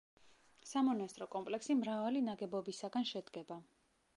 სამონასტრო 0.69 1.27
კომპლექსი 1.35 1.75
მრავალი 1.81 2.25
ნაგებობისაგან 2.31 3.07
შედგება. 3.11 3.61